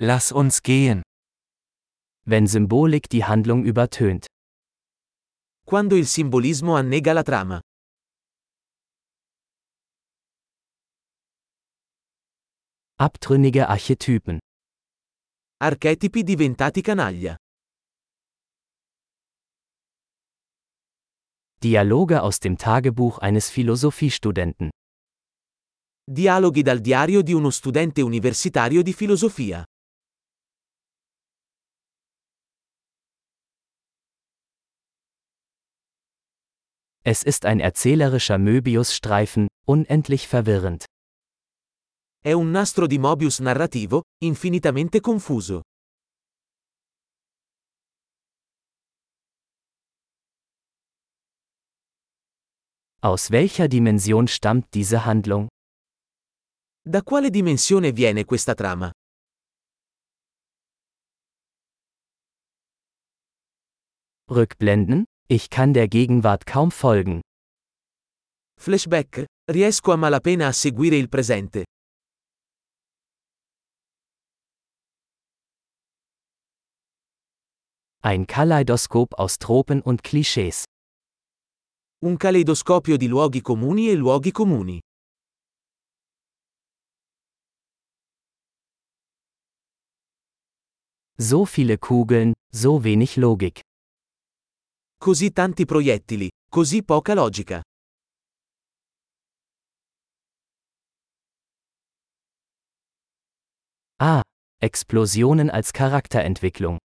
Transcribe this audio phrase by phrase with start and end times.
[0.00, 1.02] Lass uns gehen.
[2.24, 4.26] Wenn Symbolik die Handlung übertönt.
[5.66, 7.60] Quando il simbolismo annega la trama.
[13.00, 14.38] Abtrünnige Archetypen.
[15.60, 17.36] Archetipi diventati canaglia.
[21.60, 24.70] Dialoge aus dem Tagebuch eines Philosophiestudenten.
[26.08, 29.64] Dialoghi dal diario di uno studente universitario di filosofia.
[37.10, 40.84] Es ist ein erzählerischer Möbius-Streifen, unendlich verwirrend.
[42.22, 45.62] È un nastro di Mobius narrativo, infinitamente confuso.
[53.00, 55.48] Aus welcher Dimension stammt diese Handlung?
[56.84, 58.92] Da quale dimensione viene questa trama?
[64.30, 65.04] Rückblenden?
[65.30, 67.20] Ich kann der Gegenwart kaum folgen.
[68.58, 69.26] Flashback?
[69.50, 71.64] Riesco a malapena a seguire il presente.
[78.00, 80.64] Ein Kaleidoskop aus Tropen und Klischees.
[82.02, 84.80] Un caleidoscopio di luoghi comuni e luoghi comuni.
[91.18, 93.67] So viele Kugeln, so wenig Logik.
[95.00, 97.62] Così tanti proiettili, così poca logica.
[104.00, 104.22] Ah,
[104.60, 106.78] Explosionen als Charakterentwicklung.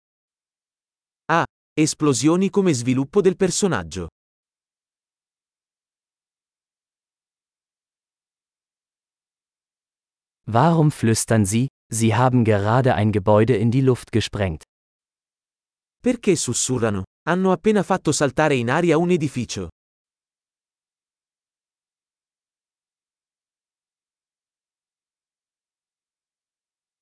[1.31, 4.09] Ah, esplosioni come sviluppo del personaggio.
[10.47, 14.65] Warum flüstern Sie, Sie haben gerade ein Gebäude in die Luft gesprengt?
[16.03, 17.05] Perché sussurrano?
[17.25, 19.69] Hanno appena fatto saltare in aria un edificio.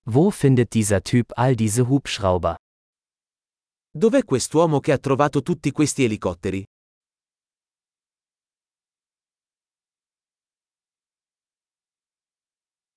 [0.03, 2.57] Wo findet dieser Typ all diese Hubschrauber?
[3.91, 6.65] Dov'è quest'uomo che ha trovato tutti questi elicotteri?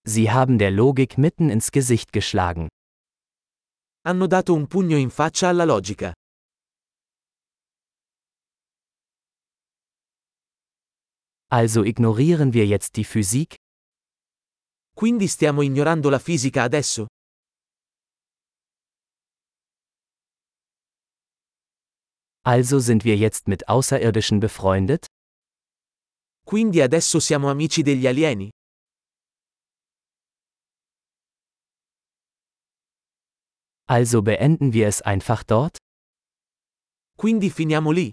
[0.05, 2.67] Sie haben der Logik mitten ins Gesicht geschlagen.
[4.01, 6.13] Hanno dato un pugno in faccia alla logica.
[11.55, 13.57] Also ignorieren wir jetzt die Physik?
[14.95, 17.05] Quindi stiamo ignorando la fisica adesso?
[22.43, 25.05] Also sind wir jetzt mit Außerirdischen befreundet?
[26.43, 28.49] Quindi adesso siamo amici degli alieni?
[33.87, 35.77] Also beenden wir es einfach dort?
[37.15, 38.11] Quindi finiamo lì.